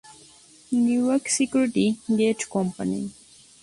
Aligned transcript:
New York 0.71 1.25
security 1.35 1.85
gate 2.19 2.39
company. 2.53 3.01